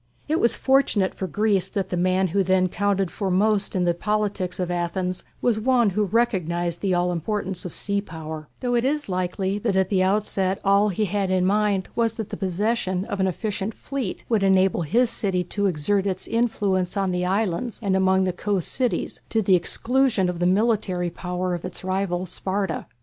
It 0.27 0.39
was 0.39 0.55
fortunate 0.55 1.13
for 1.13 1.27
Greece 1.27 1.67
that 1.67 1.89
the 1.89 1.95
man 1.95 2.29
who 2.29 2.41
then 2.41 2.69
counted 2.69 3.11
for 3.11 3.29
most 3.29 3.75
in 3.75 3.83
the 3.85 3.93
politics 3.93 4.59
of 4.59 4.71
Athens 4.71 5.23
was 5.43 5.59
one 5.59 5.91
who 5.91 6.05
recognized 6.05 6.81
the 6.81 6.95
all 6.95 7.11
importance 7.11 7.65
of 7.65 7.71
sea 7.71 8.01
power, 8.01 8.47
though 8.61 8.73
it 8.73 8.83
is 8.83 9.09
likely 9.09 9.59
that 9.59 9.75
at 9.75 9.89
the 9.89 10.01
outset 10.01 10.59
all 10.65 10.89
he 10.89 11.05
had 11.05 11.29
in 11.29 11.45
mind 11.45 11.87
was 11.95 12.13
that 12.13 12.29
the 12.29 12.35
possession 12.35 13.05
of 13.05 13.19
an 13.19 13.27
efficient 13.27 13.75
fleet 13.75 14.25
would 14.27 14.41
enable 14.41 14.81
his 14.81 15.11
city 15.11 15.43
to 15.43 15.67
exert 15.67 16.07
its 16.07 16.25
influence 16.25 16.97
on 16.97 17.11
the 17.11 17.23
islands 17.23 17.79
and 17.83 17.95
among 17.95 18.23
the 18.23 18.33
coast 18.33 18.69
cities 18.71 19.21
to 19.29 19.39
the 19.43 19.53
exclusion 19.55 20.29
of 20.29 20.39
the 20.39 20.47
military 20.47 21.11
power 21.11 21.53
of 21.53 21.63
its 21.63 21.83
rival 21.83 22.25
Sparta. 22.25 22.87